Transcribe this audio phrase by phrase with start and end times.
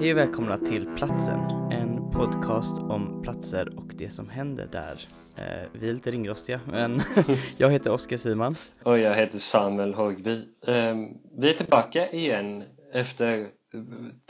[0.00, 1.40] Hej och välkomna till Platsen,
[1.70, 5.08] en podcast om platser och det som händer där.
[5.36, 7.00] Eh, vi är lite ringrostiga, men
[7.56, 8.56] jag heter Oskar Siman.
[8.84, 10.36] Och jag heter Samuel Horgby.
[10.66, 10.96] Eh,
[11.38, 13.48] vi är tillbaka igen efter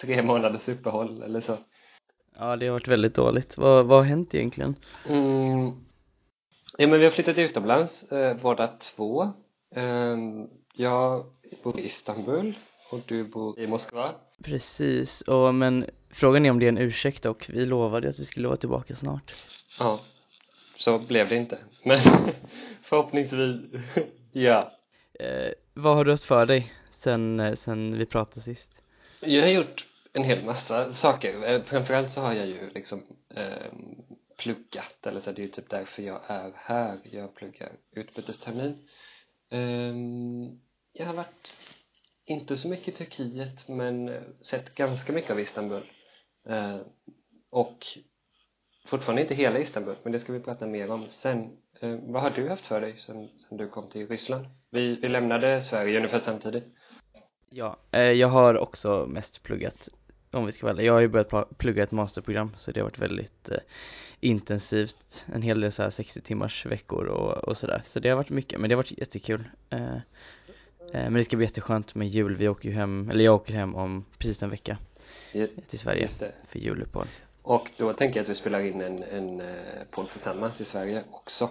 [0.01, 1.57] tre månaders uppehåll eller så.
[2.39, 3.59] Ja, det har varit väldigt dåligt.
[3.59, 4.75] Vad, vad har hänt egentligen?
[5.09, 5.66] Mm.
[6.79, 9.23] Ja, men vi har flyttat utomlands eh, båda två.
[9.74, 10.16] Eh,
[10.74, 11.24] jag
[11.62, 12.59] bor i Istanbul
[12.93, 14.15] och du bor i Moskva.
[14.42, 18.24] Precis, och men frågan är om det är en ursäkt och vi lovade att vi
[18.24, 19.34] skulle vara tillbaka snart.
[19.79, 20.01] Ja,
[20.77, 21.59] så blev det inte.
[21.84, 21.98] Men
[22.82, 23.60] förhoppningsvis,
[24.32, 24.73] ja.
[25.20, 28.70] Eh, vad har du haft för dig sen, eh, sen vi pratade sist?
[29.20, 31.52] Jag har gjort en hel massa saker.
[31.52, 33.02] Eh, framförallt så har jag ju liksom
[33.34, 33.73] eh,
[34.38, 36.98] pluggat, eller så det är ju typ därför jag är här.
[37.05, 38.88] Jag pluggar utbytestermin.
[39.51, 39.95] Eh,
[40.93, 41.52] jag har varit
[42.30, 45.82] inte så mycket i Turkiet men eh, sett ganska mycket av Istanbul.
[46.48, 46.80] Eh,
[47.51, 47.79] och
[48.87, 51.57] fortfarande inte hela Istanbul men det ska vi prata mer om sen.
[51.80, 54.46] Eh, vad har du haft för dig sen, sen du kom till Ryssland?
[54.70, 56.65] Vi, vi lämnade Sverige ungefär samtidigt.
[57.51, 59.88] Ja, eh, jag har också mest pluggat
[60.30, 62.98] om vi ska vara Jag har ju börjat plugga ett masterprogram så det har varit
[62.98, 63.59] väldigt eh,
[64.20, 65.26] intensivt.
[65.34, 67.82] En hel del så här 60 timmars veckor och, och sådär.
[67.84, 69.48] Så det har varit mycket, men det har varit jättekul.
[69.70, 69.97] Eh,
[70.93, 73.75] men det ska bli jätteskönt med jul, vi åker ju hem, eller jag åker hem
[73.75, 74.78] om precis en vecka.
[75.67, 76.09] Till Sverige
[76.49, 77.06] för juluppehåll
[77.43, 79.47] Och då tänker jag att vi spelar in en, en eh,
[79.91, 81.50] podd tillsammans i Sverige också.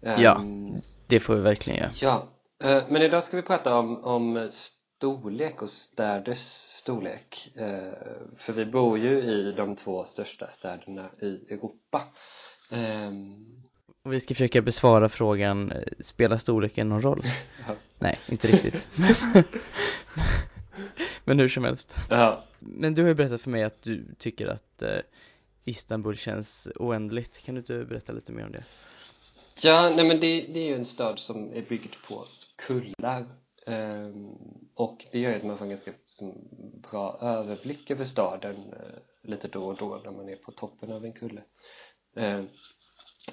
[0.00, 1.90] Ja, um, det får vi verkligen göra.
[1.94, 2.28] Ja,
[2.64, 6.38] uh, men idag ska vi prata om, om storlek och städers
[6.82, 7.52] storlek.
[8.36, 12.02] För vi bor ju i de två största städerna i Europa.
[12.72, 13.62] Um,
[14.04, 17.22] och vi ska försöka besvara frågan, eh, spelar storleken någon roll?
[17.66, 17.74] Ja.
[17.98, 18.86] Nej, inte riktigt
[21.24, 22.44] Men hur som helst ja.
[22.58, 24.98] Men du har ju berättat för mig att du tycker att eh,
[25.64, 28.64] Istanbul känns oändligt Kan du inte berätta lite mer om det?
[29.62, 32.24] Ja, nej men det, det är ju en stad som är byggd på
[32.66, 33.26] kullar
[33.66, 34.38] um,
[34.74, 36.48] och det gör att man får en ganska som,
[36.90, 41.04] bra överblick över staden uh, lite då och då när man är på toppen av
[41.04, 41.42] en kulle
[42.18, 42.44] uh,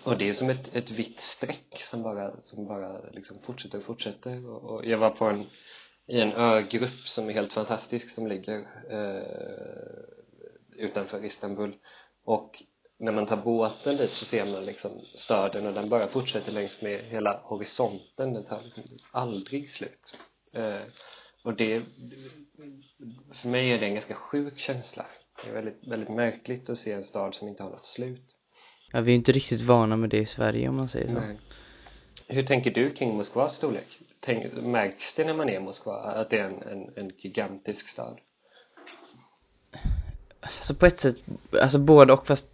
[0.03, 3.83] och det är som ett, ett vitt streck som bara, som bara liksom fortsätter och
[3.83, 4.49] fortsätter.
[4.49, 5.45] Och, och jag var på en
[6.09, 10.03] i en ögrupp som är helt fantastisk som ligger eh,
[10.85, 11.75] utanför Istanbul.
[12.23, 12.63] Och
[12.99, 16.81] när man tar båten dit så ser man liksom staden och den bara fortsätter längs
[16.81, 18.33] med hela horisonten.
[18.33, 20.17] Den tar liksom aldrig slut.
[20.53, 20.81] Eh,
[21.43, 21.83] och det
[23.33, 25.05] för mig är det en ganska sjuk känsla.
[25.43, 28.35] Det är väldigt, väldigt märkligt att se en stad som inte har något slut.
[28.91, 31.37] Ja, vi är inte riktigt vana med det i Sverige om man säger så Nej.
[32.27, 33.99] Hur tänker du kring Moskvas storlek?
[34.19, 37.87] Tänk, märks det när man är i Moskva att det är en, en, en gigantisk
[37.87, 38.17] stad?
[40.41, 41.23] Alltså på ett sätt,
[41.61, 42.47] alltså både och fast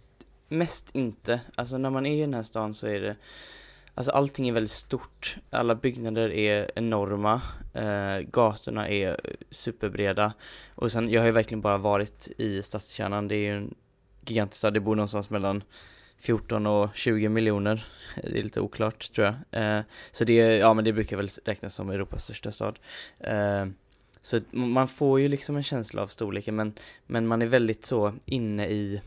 [0.48, 1.40] mest inte.
[1.54, 3.16] Alltså när man är i den här stan så är det
[3.96, 7.42] Alltså allting är väldigt stort, alla byggnader är enorma,
[7.74, 9.20] eh, gatorna är
[9.50, 10.32] superbreda
[10.74, 13.74] och sen, jag har ju verkligen bara varit i stadskärnan, det är ju en
[14.26, 15.62] gigantisk stad, det bor någonstans mellan
[16.18, 17.84] 14 och 20 miljoner.
[18.22, 19.62] Det är lite oklart tror jag.
[19.78, 19.82] Eh,
[20.12, 22.78] Så det, ja men det brukar väl räknas som Europas största stad.
[23.20, 23.66] Eh,
[24.20, 26.72] Så man får ju liksom en känsla av storleken men,
[27.06, 29.02] men man är väldigt så inne i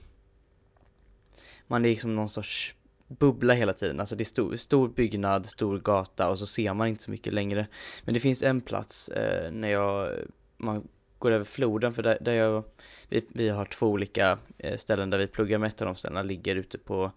[1.68, 2.75] Man är liksom någon sorts
[3.08, 6.88] bubbla hela tiden, alltså det är stor, stor byggnad, stor gata och så ser man
[6.88, 7.68] inte så mycket längre.
[8.06, 10.09] Men det finns en plats eh, när jag,
[10.58, 10.88] man
[11.19, 12.63] går över floden för där, där jag,
[13.09, 16.24] vi, vi har två olika eh, ställen där vi pluggar med ett av de ställena
[16.24, 17.12] ligger ute på,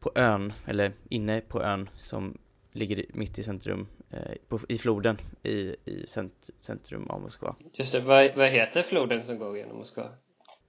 [0.00, 2.38] på ön, eller inne på ön som
[2.72, 7.92] ligger mitt i centrum, eh, på, i floden i, i cent, centrum av Moskva Just
[7.92, 10.08] det, vad, vad heter floden som går genom Moskva?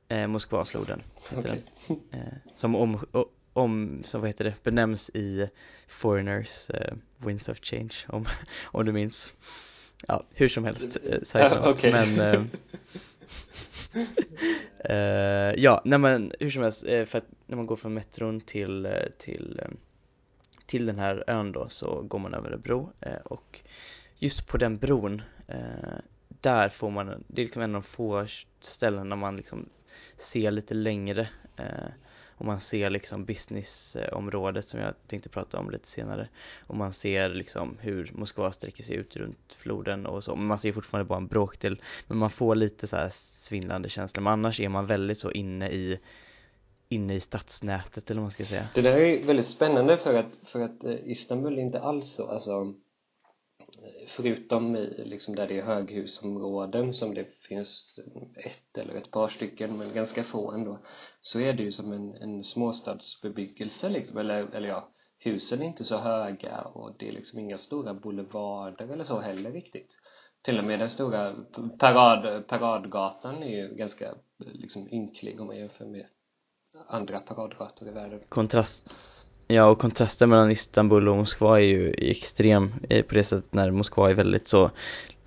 [0.08, 1.62] Eh, Moskvafloden heter okay.
[1.88, 3.00] den eh, Som om,
[3.54, 5.50] om, som vad heter det, benämns i
[5.88, 8.26] Foreigners eh, Winds of Change om,
[8.66, 9.34] om du minns
[10.08, 10.98] ja, hur som helst,
[11.36, 11.92] eh, okay.
[11.92, 12.20] men
[14.80, 18.88] eh, ja, nej men hur som helst, för att när man går från metron till,
[19.18, 19.62] till,
[20.66, 22.92] till den här ön då så går man över en bro
[23.24, 23.62] och
[24.18, 25.22] just på den bron
[26.28, 28.28] där får man, det är liksom en av de få
[28.60, 29.70] ställen där man liksom
[30.18, 31.30] ser lite längre
[32.38, 36.30] och man ser liksom businessområdet som jag tänkte prata om lite senare.
[36.68, 40.58] Och man ser liksom hur Moskva sträcker sig ut runt floden och så, men man
[40.58, 41.82] ser fortfarande bara en bråkdel.
[42.08, 44.24] Men man får lite så här svindlande känslor.
[44.24, 46.00] men annars är man väldigt så inne i
[46.90, 48.68] inne i stadsnätet eller vad man ska säga.
[48.76, 52.28] Det där är väldigt spännande för att, för att eh, Istanbul är inte alls så,
[52.28, 52.74] alltså
[54.08, 58.00] förutom i liksom där det är höghusområden som det finns
[58.36, 60.80] ett eller ett par stycken men ganska få ändå
[61.22, 64.18] så är det ju som en, en småstadsbebyggelse liksom.
[64.18, 64.90] Eller, eller ja
[65.20, 69.52] husen är inte så höga och det är liksom inga stora boulevarder eller så heller
[69.52, 69.98] riktigt.
[70.42, 71.36] Till och med den stora
[71.80, 76.06] parad, paradgatan är ju ganska liksom ynklig om man jämför med
[76.88, 78.20] andra paradgator i världen.
[78.30, 78.96] Kontrast.
[79.48, 82.74] Ja och kontrasten mellan Istanbul och Moskva är ju extrem
[83.08, 84.72] på det sättet när Moskva är väldigt så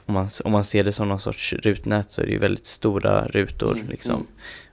[0.09, 2.67] om man, om man ser det som någon sorts rutnät så är det ju väldigt
[2.67, 4.27] stora rutor mm, liksom mm.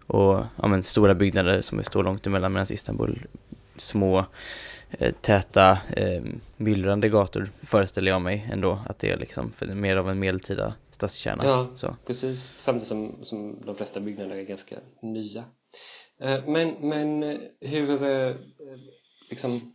[0.07, 3.27] och ja men stora byggnader som står långt emellan medan Istanbul
[3.75, 4.25] små
[4.91, 6.23] eh, täta eh,
[6.57, 10.73] myllrande gator föreställer jag mig ändå att det är liksom för mer av en medeltida
[10.91, 11.95] stadskärna Ja, så.
[12.07, 15.43] precis samtidigt som, som de flesta byggnader är ganska nya
[16.21, 18.35] eh, men, men hur eh,
[19.29, 19.73] liksom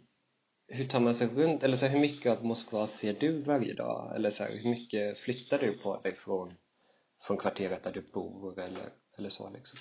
[0.70, 3.74] hur tar man sig runt, eller så här, hur mycket av Moskva ser du varje
[3.74, 4.16] dag?
[4.16, 6.54] Eller så här, hur mycket flyttar du på dig från,
[7.26, 8.88] från kvarteret där du bor eller,
[9.18, 9.78] eller så liksom?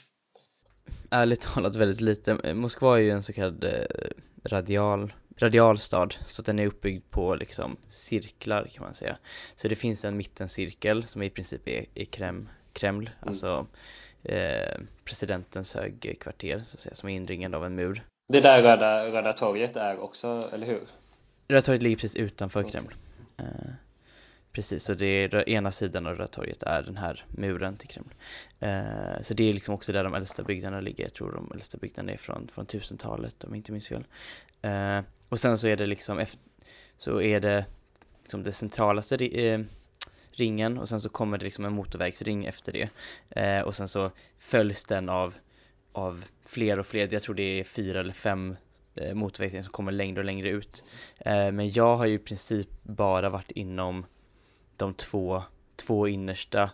[1.09, 2.53] Ärligt talat väldigt lite.
[2.53, 4.09] Moskva är ju en så kallad eh,
[4.45, 9.17] radial, radialstad, så den är uppbyggd på liksom cirklar kan man säga.
[9.55, 13.29] Så det finns en mittencirkel som i princip är, är Krem, Kreml, mm.
[13.29, 13.67] alltså
[14.23, 18.03] eh, presidentens högkvarter så att säga, som är inringad av en mur.
[18.31, 20.81] Det där Röda, Röda torget är också, eller hur?
[21.47, 22.71] Röda torget ligger precis utanför okay.
[22.71, 22.95] Kreml.
[23.37, 23.45] Eh,
[24.51, 28.13] precis, och det är ena sidan av Röda torget är den här muren till Kreml.
[28.59, 31.03] Eh, så det är liksom också där de äldsta byggnaderna ligger.
[31.03, 34.05] Jag tror de äldsta byggnaderna är från, från 1000-talet om jag inte minns fel.
[34.61, 34.99] Eh,
[35.29, 36.39] och sen så är det liksom efter,
[36.97, 37.65] så är det
[38.21, 39.59] liksom det centralaste eh,
[40.31, 42.89] ringen och sen så kommer det liksom en motorvägsring efter det.
[43.29, 45.33] Eh, och sen så följs den av
[45.99, 48.55] av fler och fler, jag tror det är fyra eller fem
[48.95, 50.83] eh, motorvägsringar som kommer längre och längre ut.
[51.17, 54.05] Eh, men jag har ju i princip bara varit inom
[54.77, 55.43] de två,
[55.75, 56.71] två innersta,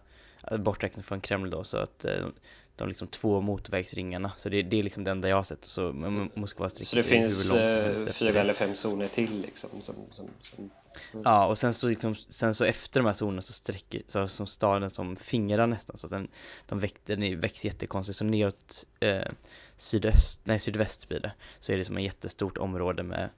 [0.52, 2.28] eh, borträknat från Kreml då, så att eh,
[2.76, 5.94] de liksom två motorvägsringarna, så det, det är liksom det enda jag har sett, så
[6.34, 10.70] Moskva sträcker Så det finns fyra eller fem zoner till liksom som, som, som
[11.24, 14.48] Ja, och sen så liksom, sen så efter de här zonerna så sträcker, så som
[14.48, 15.98] staden som fingrar nästan.
[15.98, 16.28] Så den,
[16.66, 19.32] de väx, den växer jättekonstigt, så neråt eh,
[19.78, 23.30] sydöst, nej sydväst blir det, så är det som ett jättestort område med,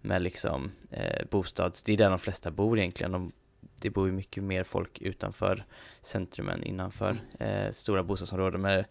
[0.00, 3.32] med liksom eh, bostads, det är där de flesta bor egentligen, de,
[3.80, 5.64] det bor ju mycket mer folk utanför
[6.02, 8.84] centrum än innanför eh, stora bostadsområden med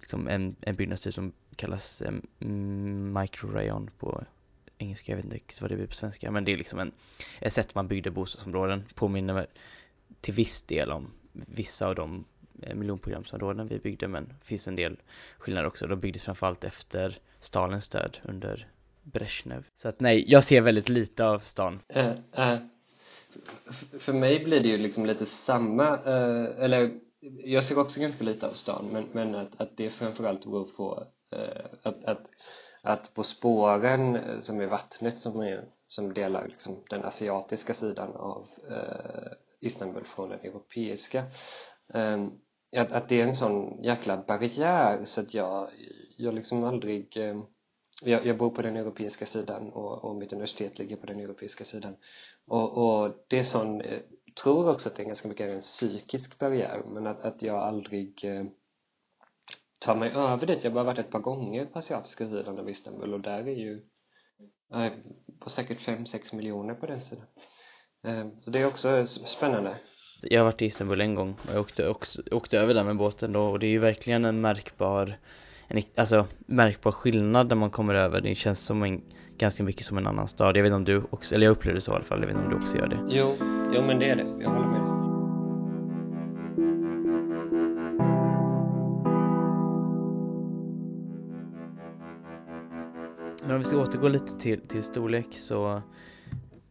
[0.00, 4.24] liksom en, en byggnadstyp som kallas eh, microrayon på
[4.78, 6.92] engelska, jag vet inte riktigt vad det blir på svenska, men det är liksom en,
[7.40, 9.46] ett sätt man byggde bostadsområden, påminner
[10.20, 12.24] till viss del om vissa av de
[12.62, 14.96] eh, miljonprogramsområden vi byggde, men det finns en del
[15.38, 15.86] skillnader också.
[15.86, 18.68] De byggdes framförallt efter Stalins död under
[19.02, 19.66] Brezhnev.
[19.76, 21.80] Så att nej, jag ser väldigt lite av stan.
[21.88, 22.58] Äh, äh.
[24.00, 26.90] För mig blir det ju liksom lite samma, eh, eller
[27.44, 31.06] jag ser också ganska lite av stan, men, men att, att det framförallt beror på
[31.32, 32.30] eh, att, att
[32.82, 38.12] att på spåren eh, som är vattnet som, är, som delar liksom den asiatiska sidan
[38.16, 41.24] av eh, Istanbul från den europeiska
[41.94, 42.26] eh,
[42.76, 45.68] att, att det är en sån jäkla barriär så att jag,
[46.16, 47.42] jag liksom aldrig eh,
[48.02, 51.64] jag, jag bor på den europeiska sidan och, och mitt universitet ligger på den europeiska
[51.64, 51.96] sidan
[52.46, 54.00] och, och det är sån, eh,
[54.42, 58.24] tror också att det är ganska mycket en psykisk barriär men att, att jag aldrig
[58.24, 58.44] eh,
[59.78, 60.64] tar mig över dit.
[60.64, 63.56] Jag har bara varit ett par gånger på asiatiska sidan av Istanbul och där är
[63.56, 63.82] ju
[64.74, 64.92] eh,
[65.40, 67.26] på säkert fem sex miljoner på den sidan
[68.06, 69.76] eh, så det är också spännande
[70.30, 72.96] jag har varit i Istanbul en gång och jag åkte, också, åkte över där med
[72.96, 75.18] båten då och det är ju verkligen en märkbar
[75.72, 78.20] en, alltså märkbar skillnad när man kommer över.
[78.20, 79.02] Det känns som en
[79.38, 80.56] ganska mycket som en annan stad.
[80.56, 82.26] Jag vet inte om du också, eller jag upplevde det så i alla fall, jag
[82.26, 82.98] vet inte om du också gör det.
[83.08, 83.34] Jo,
[83.74, 84.82] jo men det är det, jag håller med.
[93.42, 95.82] Men om vi ska återgå lite till, till storlek så,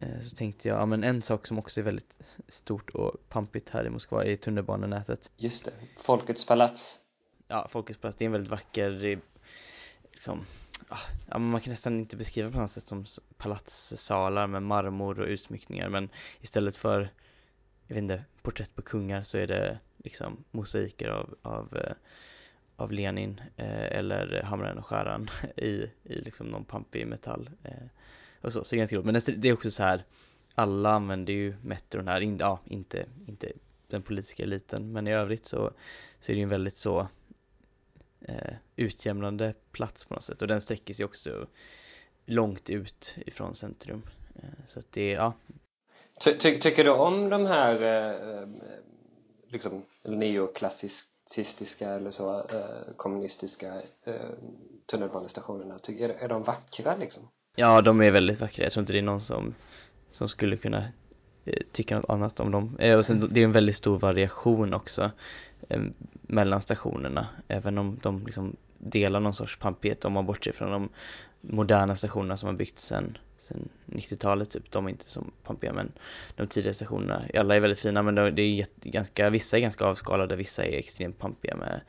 [0.00, 2.18] eh, så tänkte jag, ja men en sak som också är väldigt
[2.48, 5.30] stort och pampigt här i Moskva är tunnelbanenätet.
[5.36, 5.72] Just det,
[6.04, 7.01] Folkets palats.
[7.52, 9.20] Ja, Folkets palats, det är en väldigt vacker,
[10.12, 10.44] liksom,
[10.88, 10.98] ah,
[11.30, 13.04] ja, man kan nästan inte beskriva på något sätt som
[13.36, 16.08] palatssalar med marmor och utsmyckningar men
[16.40, 17.00] istället för,
[17.86, 21.92] jag vet inte, porträtt på kungar så är det liksom mosaiker av, av eh,
[22.76, 27.86] av Lenin eh, eller Hamraren och skäran i, i liksom någon pampig metall eh,
[28.40, 29.26] och så, så det är ganska roligt.
[29.26, 30.04] Men det är också så här
[30.54, 33.52] alla använder ju metron här, in, ja inte, inte
[33.88, 35.70] den politiska eliten men i övrigt så,
[36.20, 37.08] så är det ju en väldigt så
[38.28, 41.46] eh, utjämnande plats på något sätt och den sträcker sig också
[42.26, 44.02] långt ut ifrån centrum
[44.34, 45.34] eh, så att det, ja
[46.24, 48.48] Ty, ty, tycker du om de här eh,
[49.48, 53.74] liksom neoklassicistiska eller så eh, kommunistiska
[54.04, 54.30] eh,
[54.90, 55.78] tunnelbanestationerna?
[55.78, 57.28] Ty, är, är de vackra liksom?
[57.56, 58.64] Ja, de är väldigt vackra.
[58.64, 59.54] Jag tror inte det är någon som,
[60.10, 60.84] som skulle kunna
[61.44, 62.76] eh, tycka något annat om dem.
[62.78, 65.10] Eh, och sen det är en väldigt stor variation också eh,
[65.68, 65.82] Eh,
[66.22, 70.88] mellan stationerna, även om de liksom delar någon sorts pampighet om man bortser från de
[71.40, 75.92] moderna stationerna som har byggts sen, sen 90-talet typ, de är inte så pampiga men
[76.36, 80.36] de tidiga stationerna, alla är väldigt fina men det är ganska, vissa är ganska avskalade,
[80.36, 81.80] vissa är extremt pampiga med,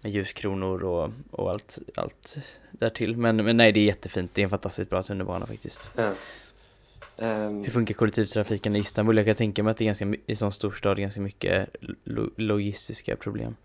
[0.00, 2.36] med ljuskronor och, och allt, allt
[2.70, 3.16] därtill.
[3.16, 5.90] Men, men nej det är jättefint, det är en fantastiskt bra tunnelbana faktiskt.
[5.96, 6.12] Ja.
[7.18, 9.16] Ehm, Hur funkar kollektivtrafiken i Istanbul?
[9.16, 13.16] Jag kan tänka mig att det är ganska, i sån storstad ganska mycket lo logistiska
[13.16, 13.56] problem.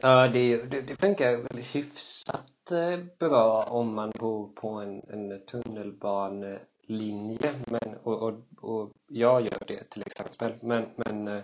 [0.00, 5.46] Ja, det, det, det funkar väl hyfsat eh, bra om man bor på en, en
[5.46, 10.54] tunnelbanelinje men, och, och, och jag gör det till exempel.
[10.62, 11.42] Men, men eh,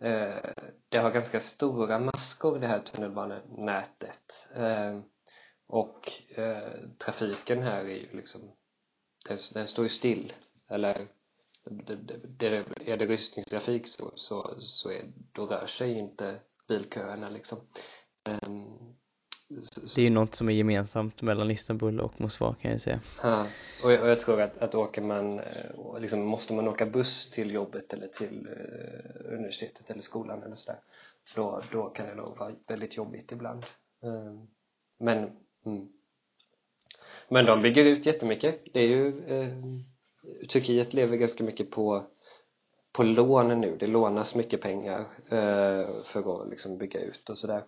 [0.00, 0.34] eh,
[0.88, 4.46] det har ganska stora maskor det här tunnelbanenätet.
[4.56, 4.98] Eh,
[5.66, 8.40] och eh, trafiken här är ju liksom
[9.28, 10.32] den, den står ju still
[10.72, 11.08] eller
[11.64, 11.96] det,
[12.38, 12.46] det,
[12.86, 15.02] är det rusningstrafik så, så, så är,
[15.32, 17.58] då rör sig inte bilköerna liksom.
[18.46, 18.94] Um,
[19.48, 22.80] så, så, Det är ju något som är gemensamt mellan Istanbul och Moskva kan jag
[22.80, 23.00] säga.
[23.22, 23.46] Ja,
[23.84, 27.30] och, jag, och jag tror att, att åker man eh, liksom måste man åka buss
[27.30, 30.80] till jobbet eller till uh, universitetet eller skolan eller sådär
[31.34, 33.64] då, då kan det nog vara väldigt jobbigt ibland.
[34.02, 34.48] Um,
[34.98, 35.18] men
[35.66, 35.88] mm.
[37.28, 38.62] men de bygger ut jättemycket.
[38.72, 39.56] Det är ju eh,
[40.48, 42.06] Turkiet lever ganska mycket på
[42.92, 47.62] på lån nu, det lånas mycket pengar eh, för att liksom bygga ut och sådär.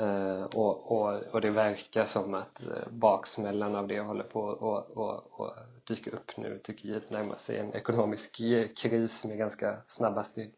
[0.00, 4.60] Eh, och, och, och det verkar som att eh, baksmällan av det håller på att
[4.96, 5.54] och, och
[5.88, 6.58] dyka upp nu.
[6.58, 8.36] Turkiet närmar sig en ekonomisk
[8.82, 10.54] kris med ganska snabba steg.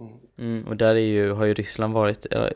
[0.00, 0.18] Mm.
[0.38, 2.46] Mm, och där är ju, har ju Ryssland varit, eh,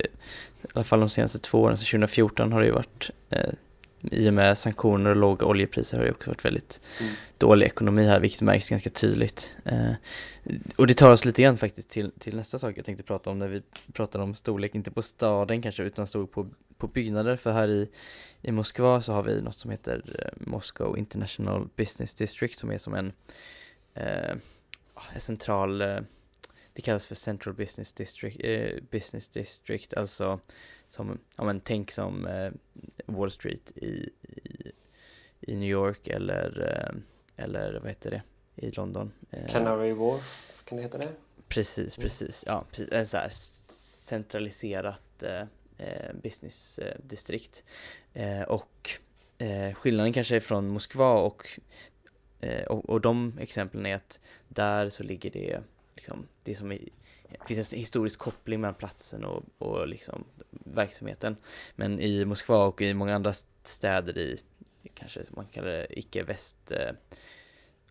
[0.63, 3.53] i alla fall de senaste två åren, sedan 2014 har det ju varit eh,
[4.13, 7.13] i och med sanktioner och låga oljepriser har det också varit väldigt mm.
[7.39, 9.57] dålig ekonomi här, vilket märks ganska tydligt.
[9.65, 9.93] Eh,
[10.77, 13.39] och det tar oss lite grann faktiskt till, till nästa sak jag tänkte prata om
[13.39, 17.37] när vi pratar om storlek, inte på staden kanske utan storlek på, på byggnader.
[17.37, 17.89] För här i,
[18.43, 22.79] i Moskva så har vi något som heter eh, Moscow International Business District som är
[22.79, 23.13] som en,
[23.95, 24.37] eh,
[25.15, 25.99] en central eh,
[26.75, 30.41] det kallas för Central Business District, eh, Business District, alltså
[30.95, 32.53] som, ja men tänk som eh,
[33.07, 34.73] Wall Street i, i,
[35.41, 38.23] i New York eller, eh, eller vad heter det,
[38.67, 39.13] i London.
[39.31, 41.13] Eh, Canary Wharf, kan det heta det?
[41.49, 43.29] Precis, precis, ja, precis, en så här
[44.09, 45.43] centraliserat eh,
[45.79, 47.65] eh businessdistrikt.
[48.13, 48.91] Eh, och
[49.75, 51.61] skillnaden kanske är från Moskva och,
[52.69, 55.61] och, och de exemplen är att där så ligger det
[55.95, 56.79] liksom, det som är
[57.41, 61.37] det finns en historisk koppling mellan platsen och, och liksom verksamheten.
[61.77, 64.39] Men i Moskva och i många andra städer i,
[64.95, 66.93] kanske man kallar det icke-väst, eh,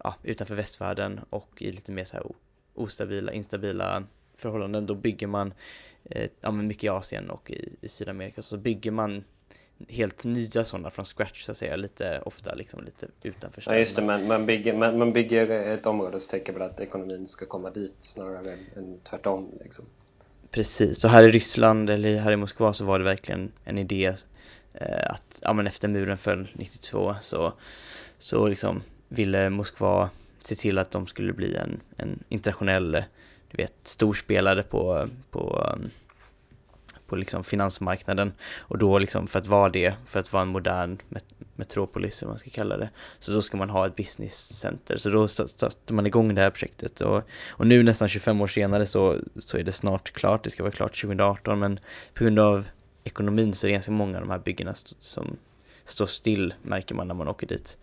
[0.04, 2.26] ja, utanför västvärlden och i lite mer så här
[2.74, 4.04] ostabila, instabila
[4.36, 5.54] förhållanden, då bygger man,
[6.04, 9.24] eh, ja men mycket i Asien och i, i Sydamerika, så bygger man
[9.90, 13.78] helt nya sådana från scratch så att säga, lite ofta liksom lite utanför städerna.
[13.78, 16.80] Ja just det, man, man, bygger, man, man bygger ett område så tänker man att
[16.80, 19.86] ekonomin ska komma dit snarare än, än tvärtom liksom.
[20.52, 24.16] Precis, och här i Ryssland eller här i Moskva så var det verkligen en idé
[24.74, 27.54] eh, att, ja men efter muren föll 92 så,
[28.20, 30.10] så liksom ville Moskva
[30.40, 32.92] se till att de skulle bli en, en internationell,
[33.52, 35.70] du vet, storspelare på, på
[37.14, 40.98] på liksom finansmarknaden och då liksom för att vara det, för att vara en modern
[41.10, 42.90] met metropolis eller vad man ska kalla det,
[43.20, 44.98] så då ska man ha ett business center.
[44.98, 48.86] Så då startar man igång det här projektet och, och nu nästan 25 år senare
[48.86, 51.80] så, så är det snart klart, det ska vara klart 2018 men
[52.14, 52.66] på grund av
[53.04, 55.38] ekonomin så är det ganska många av de här byggena som
[55.86, 57.78] står still märker man när man åker dit.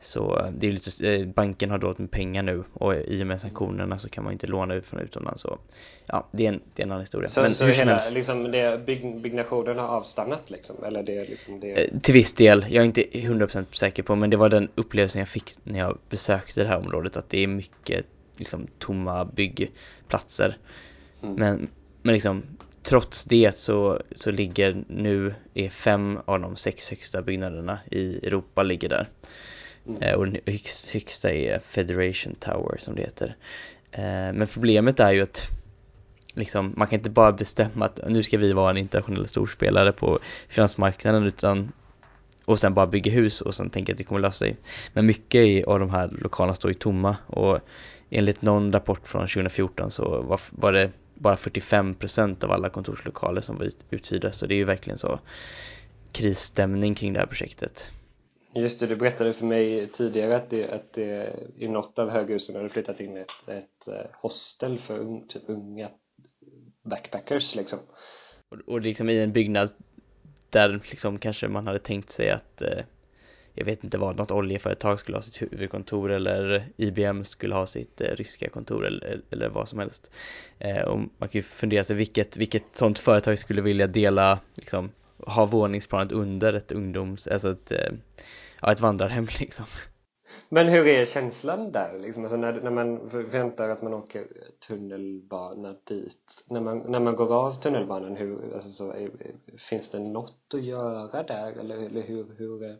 [0.00, 3.26] Så eh, det är lite, eh, banken har då med pengar nu och i och
[3.26, 5.58] med sanktionerna så kan man inte låna ut från utomlands så
[6.06, 7.28] ja, det är en, det är en annan historia.
[7.28, 10.84] Så, Men så hur hela, helst, liksom det, bygg, byggnationen har avstannat liksom?
[10.84, 11.84] Eller det liksom det?
[11.84, 15.18] Eh, till viss del, jag är inte 100% säker på men det var den upplevelsen
[15.18, 20.58] jag fick när jag besökte det här området att det är mycket liksom tomma byggplatser.
[21.22, 21.34] Mm.
[21.34, 21.68] Men,
[22.02, 22.42] men liksom
[22.82, 28.62] trots det så, så ligger nu, är fem av de sex högsta byggnaderna i Europa
[28.62, 29.08] ligger där.
[29.90, 30.02] Mm.
[30.02, 30.40] Eh, och den
[30.92, 33.36] högsta är Federation Tower som det heter.
[33.92, 35.50] Eh, men problemet är ju att
[36.34, 40.18] liksom, man kan inte bara bestämma att nu ska vi vara en internationell storspelare på
[40.48, 41.72] finansmarknaden utan
[42.44, 44.56] och sen bara bygga hus och sen tänka att det kommer lösa sig.
[44.92, 47.58] Men mycket av de här lokalerna står ju tomma och
[48.10, 53.58] enligt någon rapport från 2014 så var, var det bara 45% av alla kontorslokaler som
[53.58, 55.20] var uthyrda så det är ju verkligen så
[56.12, 57.90] krisstämning kring det här projektet.
[58.54, 62.56] Just det, du berättade för mig tidigare att det, att det i något av höghusen
[62.56, 65.88] hade flyttat in ett, ett eh, hostel för un, typ unga
[66.82, 67.78] backpackers liksom.
[68.48, 69.70] Och, och liksom i en byggnad
[70.50, 72.84] där liksom kanske man hade tänkt sig att eh,
[73.54, 78.00] jag vet inte vad, något oljeföretag skulle ha sitt huvudkontor eller IBM skulle ha sitt
[78.00, 80.10] eh, ryska kontor eller, eller vad som helst.
[80.58, 84.90] Eh, och man kan ju fundera sig vilket, vilket sånt företag skulle vilja dela, liksom,
[85.26, 87.92] ha våningsplanet under ett ungdoms, alltså ett, eh,
[88.62, 89.66] ja, ett vandrarhem liksom.
[90.48, 92.22] Men hur är känslan där liksom?
[92.22, 94.26] Alltså när, när man förväntar att man åker
[94.68, 99.10] tunnelbana dit när man, när man går av tunnelbanan, hur, alltså så, är,
[99.70, 102.78] finns det något att göra där eller, eller hur, hur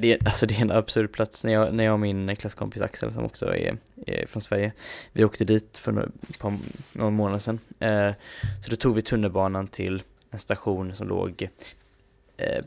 [0.00, 2.82] det, är, alltså det är en absurd plats när jag, när jag och min klasskompis
[2.82, 3.76] Axel som också är,
[4.06, 4.72] är från Sverige
[5.12, 6.08] Vi åkte dit för några,
[6.92, 8.12] någon månad sedan eh,
[8.64, 10.02] Så då tog vi tunnelbanan till
[10.32, 11.48] en station som låg
[12.36, 12.64] eh,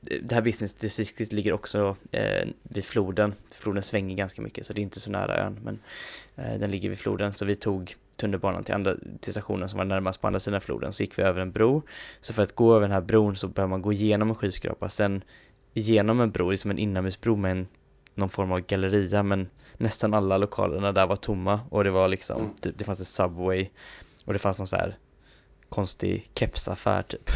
[0.00, 3.34] Det här businessdistriktet ligger också eh, vid floden.
[3.50, 5.78] Floden svänger ganska mycket så det är inte så nära ön men
[6.36, 7.32] eh, den ligger vid floden.
[7.32, 10.92] Så vi tog tunnelbanan till, andra, till stationen som var närmast på andra sidan floden.
[10.92, 11.82] Så gick vi över en bro.
[12.20, 14.88] Så för att gå över den här bron så behöver man gå igenom en skyskrapa.
[14.88, 15.22] Sen
[15.74, 17.66] igenom en bro, liksom en inomhusbro med en,
[18.14, 21.60] någon form av galleria men nästan alla lokalerna där var tomma.
[21.70, 22.50] Och det var liksom, mm.
[22.60, 23.68] det, det fanns ett Subway.
[24.24, 24.96] Och det fanns någon så här
[25.74, 27.30] konstig kepsaffär typ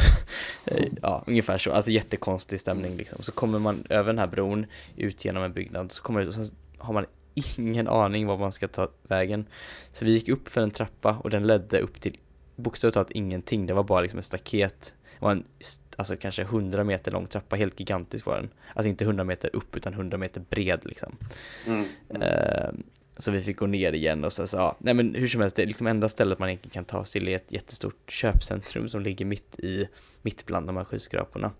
[0.65, 0.95] mm.
[1.01, 4.65] ja ungefär så, alltså jättekonstig stämning liksom så kommer man över den här bron
[4.95, 6.45] ut genom en byggnad så kommer det och så
[6.77, 7.05] har man
[7.57, 9.45] ingen aning var man ska ta vägen
[9.93, 12.17] så vi gick upp för en trappa och den ledde upp till
[12.55, 15.43] bokstavligt talat ingenting, det var bara liksom ett staket det var en
[15.99, 18.49] alltså kanske 100 meter lång trappa, helt gigantisk var den.
[18.73, 21.17] Alltså inte 100 meter upp utan 100 meter bred liksom.
[21.67, 21.85] Mm.
[22.09, 22.83] Mm.
[23.19, 25.55] Så vi fick gå ner igen och så sa, ja, nej men hur som helst,
[25.55, 28.89] det är liksom enda stället man egentligen kan ta sig till är ett jättestort köpcentrum
[28.89, 29.87] som ligger mitt i,
[30.21, 31.51] mitt bland de här skyskraporna.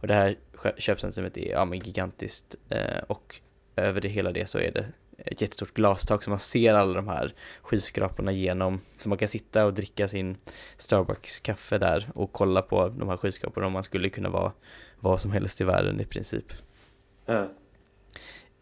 [0.00, 0.36] Och det här
[0.78, 3.40] köpcentrumet är, ja men gigantiskt eh, och
[3.76, 4.86] över det hela det så är det
[5.18, 9.64] ett jättestort glastak så man ser alla de här skyskraporna genom så man kan sitta
[9.64, 10.36] och dricka sin
[10.76, 14.52] Starbucks kaffe där och kolla på de här skyskraporna om man skulle kunna vara
[15.00, 16.52] vad som helst i världen i princip.
[17.26, 17.48] Mm.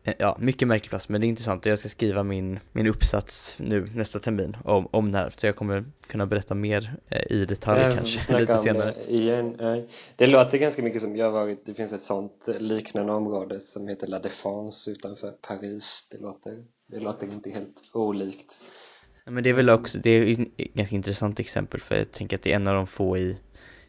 [0.02, 3.56] Ja, mycket märklig plats men det är intressant och jag ska skriva min, min uppsats
[3.58, 7.44] nu nästa termin om, om det här så jag kommer kunna berätta mer eh, i
[7.44, 8.94] detalj äh, kanske lite senare.
[9.06, 9.56] Det, igen.
[10.16, 13.88] det låter ganska mycket som jag har varit, det finns ett sånt liknande område som
[13.88, 16.08] heter La Défense utanför Paris.
[16.10, 18.54] Det låter, det låter inte helt olikt.
[19.24, 22.42] Men det är väl också, det är ett ganska intressant exempel för jag tänker att
[22.42, 23.36] det är en av de få i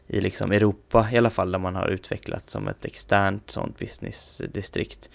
[0.06, 5.10] i liksom Europa i alla fall där man har utvecklat som ett externt sånt businessdistrikt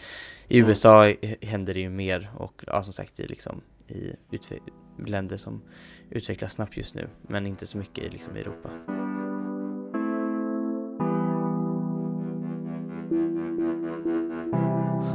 [0.49, 0.69] i mm.
[0.69, 4.15] USA händer det ju mer och ja, som sagt i, liksom, i
[5.05, 5.61] länder som
[6.09, 8.69] utvecklas snabbt just nu men inte så mycket liksom, i Europa.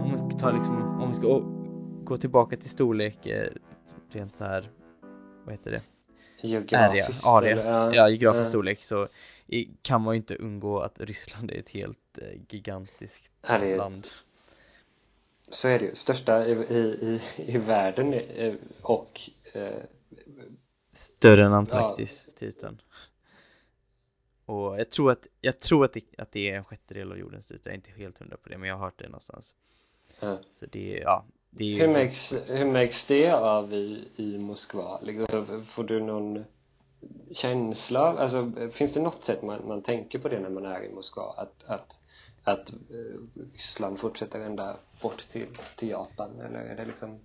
[0.04, 1.42] Om vi ska ta liksom, om vi ska
[2.04, 3.48] gå tillbaka till storlek eh,
[4.10, 4.70] rent så här,
[5.44, 5.82] vad heter det?
[6.42, 7.94] Geografiskt area, area.
[7.94, 9.08] Ja, geografisk storlek så
[9.82, 14.06] kan man ju inte undgå att Ryssland är ett helt eh, gigantiskt land
[15.54, 18.14] så är det ju, största i, i, i världen
[18.82, 19.20] och
[19.54, 19.82] eh,
[20.92, 22.32] Större än Antarktis ja.
[22.38, 22.80] till ytan
[24.46, 27.50] Och jag tror att, jag tror att det, att det är en sjättedel av jordens
[27.50, 29.54] yta, jag är inte helt hundra på det men jag har hört det någonstans
[30.20, 30.38] ja.
[30.52, 35.00] Så det, ja det är hur, märks, hur märks det av i, i Moskva?
[35.64, 36.44] Får du någon
[37.30, 40.88] känsla, alltså finns det något sätt man, man tänker på det när man är i
[40.88, 41.34] Moskva?
[41.36, 41.98] Att, att
[42.44, 47.20] att eh, Ryssland fortsätter ända bort till, till Japan eller är det liksom?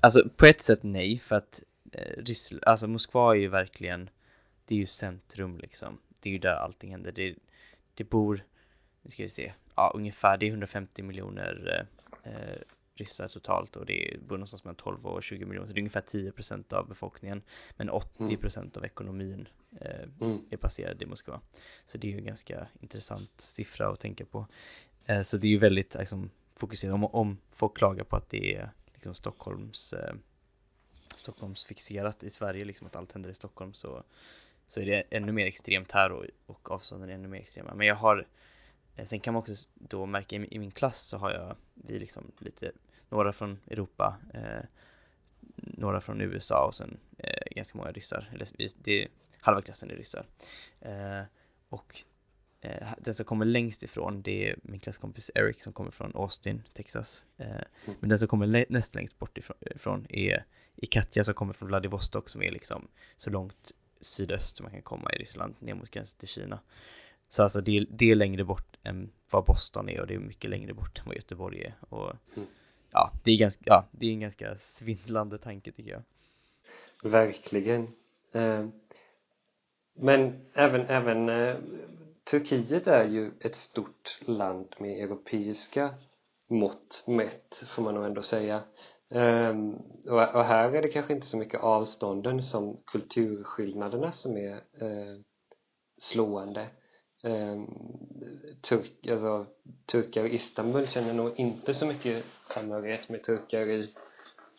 [0.00, 4.10] Alltså på ett sätt nej för att eh, Ryssland, alltså Moskva är ju verkligen
[4.66, 5.98] det är ju centrum liksom.
[6.20, 7.12] Det är ju där allting händer.
[7.12, 7.34] Det,
[7.94, 8.44] det bor
[9.02, 11.86] nu ska vi se ja ungefär det är 150 miljoner
[12.22, 12.58] eh, eh
[12.94, 16.00] ryssar totalt och det bor någonstans mellan 12 och 20 miljoner så det är ungefär
[16.00, 17.42] 10% av befolkningen
[17.76, 18.70] men 80% mm.
[18.76, 19.48] av ekonomin
[19.80, 20.42] eh, mm.
[20.50, 21.40] är baserad i Moskva
[21.86, 24.46] så det är ju en ganska intressant siffra att tänka på
[25.06, 28.54] eh, så det är ju väldigt liksom, fokuserat om, om folk klagar på att det
[28.54, 30.14] är liksom Stockholms eh,
[31.16, 34.02] Stockholmsfixerat i Sverige liksom att allt händer i Stockholm så
[34.68, 37.86] så är det ännu mer extremt här och, och avstånden är ännu mer extrema men
[37.86, 38.26] jag har
[38.96, 42.32] eh, Sen kan man också då märka i min klass så har jag vi liksom
[42.38, 42.72] lite
[43.14, 44.64] några från Europa, eh,
[45.56, 48.30] några från USA och sen eh, ganska många ryssar.
[48.34, 48.48] Eller,
[48.84, 49.08] det,
[49.40, 50.26] halva klassen är ryssar.
[50.80, 51.22] Eh,
[51.68, 52.02] och
[52.98, 57.26] den som kommer längst ifrån det är min klasskompis Eric som kommer från Austin, Texas.
[57.36, 57.64] Mm.
[58.00, 60.44] Men den som kommer näst längst bort ifrån är,
[60.76, 65.12] i Katja som kommer från Vladivostok som är liksom så långt sydöst man kan komma
[65.12, 66.60] i Ryssland ner mot gränsen till Kina.
[67.28, 70.50] Så alltså det, det är längre bort än vad Boston är och det är mycket
[70.50, 71.74] längre bort än vad Göteborg är.
[71.80, 72.48] Och Mm
[72.94, 76.02] ja, det är ganska, ja, det är en ganska svindlande tanke tycker jag.
[77.10, 77.88] Verkligen.
[78.32, 78.66] Eh,
[79.94, 81.56] men även, även eh,
[82.30, 85.94] Turkiet är ju ett stort land med europeiska
[86.48, 88.62] mått mätt, får man nog ändå säga.
[89.10, 89.74] Ehm,
[90.10, 95.20] och, här är det kanske inte så mycket avstånden som kulturskillnaderna som är eh,
[95.98, 96.66] slående.
[97.24, 97.66] Ehm,
[98.60, 99.46] turk, alltså,
[99.86, 103.88] turkar i Istanbul känner nog inte så mycket samhörighet med turkar i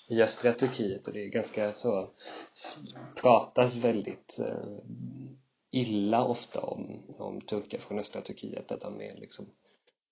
[0.08, 2.10] i östra Turkiet och det är ganska så
[3.16, 4.78] pratas väldigt eh,
[5.72, 9.46] illa ofta om, om turkar från östra Turkiet att de är liksom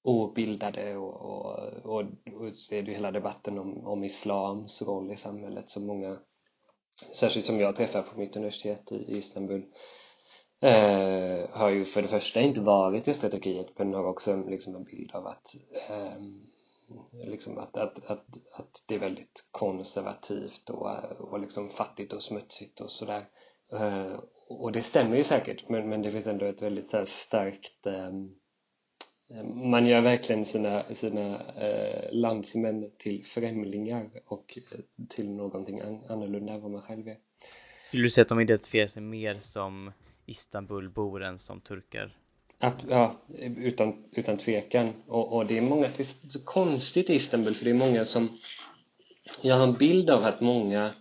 [0.03, 2.01] obildade och, och, och,
[2.33, 6.17] och så är det ju hela debatten om, om islams roll i samhället som många
[7.15, 9.65] särskilt som jag träffar på mitt universitet i, i Istanbul
[10.63, 14.83] eh, har ju för det första inte varit i Turkiet men har också liksom en
[14.83, 15.55] bild av att
[15.89, 16.17] eh,
[17.27, 18.25] liksom att, att, att,
[18.59, 20.87] att det är väldigt konservativt och,
[21.19, 23.25] och liksom fattigt och smutsigt och sådär.
[23.73, 27.05] Eh, och det stämmer ju säkert men, men det finns ändå ett väldigt så här
[27.05, 28.11] starkt eh,
[29.71, 36.53] man gör verkligen sina, sina eh, landsmän till främlingar och eh, till någonting an annorlunda
[36.53, 37.17] än vad man själv är.
[37.81, 39.91] Skulle du säga att de identifierar sig mer som
[40.25, 42.17] Istanbulbor än som turkar?
[42.89, 43.15] Ja,
[43.57, 47.65] utan, utan tvekan och, och det är många, det är så konstigt i Istanbul för
[47.65, 48.37] det är många som
[49.41, 50.93] jag har en bild av att många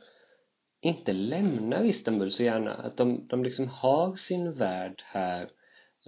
[0.80, 5.50] inte lämnar Istanbul så gärna att de, de liksom har sin värld här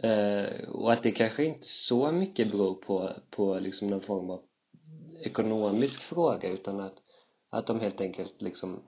[0.03, 4.43] eh, och att det kanske inte så mycket beror på, på liksom någon form av
[5.25, 6.95] ekonomisk fråga utan att,
[7.51, 8.83] att de helt enkelt liksom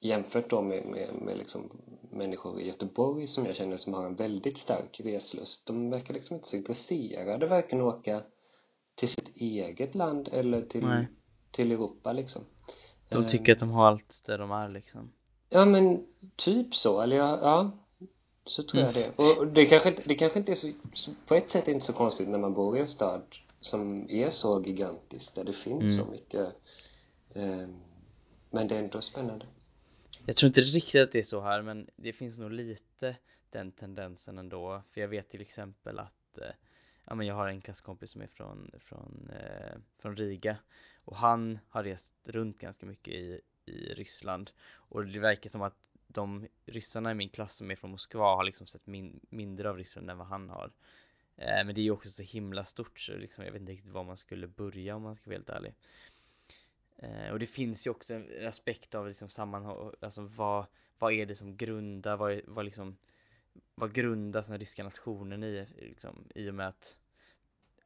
[0.00, 1.80] jämfört då med, med, med liksom
[2.18, 5.66] människor i Göteborg som jag känner som har en väldigt stark reslust.
[5.66, 8.22] De verkar liksom inte så intresserade varken åka
[8.94, 11.08] till sitt eget land eller till, Nej.
[11.50, 12.42] till Europa liksom.
[13.08, 15.12] De tycker att de har allt där de är liksom.
[15.48, 17.00] Ja men typ så.
[17.00, 17.70] Eller ja, ja
[18.44, 19.18] så tror jag det.
[19.18, 21.86] Och det kanske det kanske inte är så, så på ett sätt är det inte
[21.86, 23.22] så konstigt när man bor i en stad
[23.60, 25.98] som är så gigantisk där det finns Mm.
[25.98, 26.46] så mycket
[27.34, 27.68] eh,
[28.50, 29.46] men det är ändå spännande
[30.28, 33.16] jag tror inte riktigt att det är så här men det finns nog lite
[33.50, 34.82] den tendensen ändå.
[34.90, 36.50] För jag vet till exempel att eh,
[37.04, 40.56] ja men jag har en klasskompis som är från från eh, från Riga.
[41.04, 44.50] Och han har rest runt ganska mycket i i Ryssland.
[44.74, 48.44] Och det verkar som att de ryssarna i min klass som är från Moskva har
[48.44, 50.72] liksom sett min, mindre av Ryssland än vad han har.
[51.36, 53.92] Eh, men det är ju också så himla stort så liksom jag vet inte riktigt
[53.92, 55.74] var man skulle börja om man ska vara helt ärlig.
[56.98, 60.66] Eh, och det finns ju också en aspekt av liksom sammanhåll, alltså vad,
[60.98, 62.96] vad är det som grundar, vad, vad liksom,
[63.74, 66.98] vad grundas den ryska nationen i, liksom, i och med att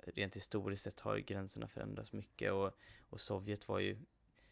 [0.04, 2.76] rent historiskt sett har gränserna förändrats mycket och,
[3.10, 3.98] och Sovjet var ju,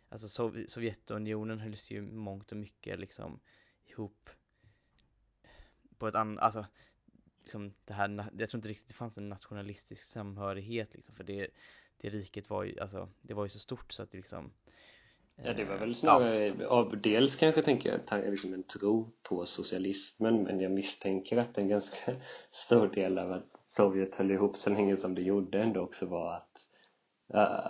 [0.09, 3.41] alltså Sov, Sovjetunionen hölls ju mångt och mycket liksom
[3.87, 4.31] ihop
[5.99, 6.67] på ett annat, alltså
[7.43, 11.49] liksom det här, jag tror inte riktigt det fanns en nationalistisk samhörighet liksom, för det,
[12.01, 14.53] det riket var ju, alltså det var ju så stort så att det liksom
[15.45, 19.47] Ja, det var eh, väl snarare av dels kanske tänker jag liksom en tro på
[19.47, 22.13] socialismen men jag misstänker att en ganska
[22.53, 26.35] stor del av att Sovjet höll ihop så länge som det gjorde ändå också var
[26.35, 26.67] att
[27.35, 27.67] uh,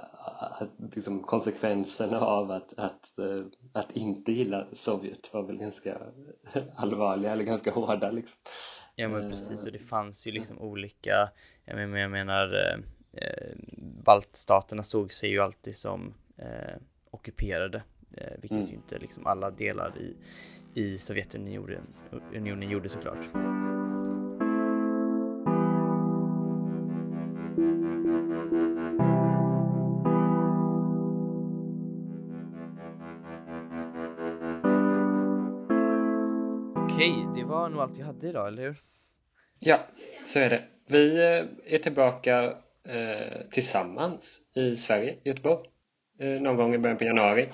[0.60, 5.98] att liksom konsekvenserna av att, att, uh, att inte gilla Sovjet var väl ganska
[6.74, 8.38] allvarliga eller ganska hårda liksom.
[8.94, 9.66] Ja men precis.
[9.66, 11.30] Och det fanns ju liksom olika
[11.64, 12.46] Jag menar, jag menar
[14.10, 16.76] Baltstaterna såg sig ju alltid som eh,
[17.10, 17.82] ockuperade
[18.16, 18.66] eh, Vilket Mm.
[18.70, 20.16] ju inte liksom alla delar i,
[20.74, 21.86] i Sovjetunionen
[22.34, 23.28] unionen gjorde såklart
[36.76, 38.82] Okej, det var nog allt jag hade idag, eller hur?
[39.58, 39.80] Ja,
[40.26, 40.64] så är det.
[40.86, 42.54] Vi eh, är tillbaka
[43.50, 45.66] tillsammans i Sverige, Göteborg
[46.18, 47.48] eh, någon gång i början på januari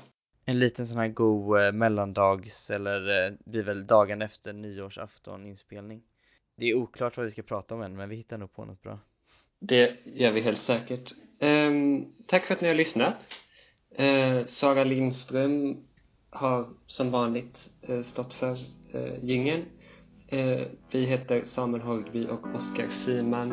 [0.45, 6.03] En liten sån här god eh, mellandags eller eh, blir väl dagen efter nyårsafton inspelning
[6.57, 8.83] Det är oklart vad vi ska prata om än men vi hittar nog på något
[8.83, 8.99] bra
[9.61, 11.13] Det gör vi helt säkert.
[11.41, 13.27] Ehm, tack för att ni har lyssnat.
[13.97, 15.77] Eh, Sara Lindström
[16.31, 18.59] har som vanligt eh, stått för
[18.93, 19.65] eh, jingeln.
[20.29, 23.53] Eh, vi heter Samuel Horgby och Oskar Siman.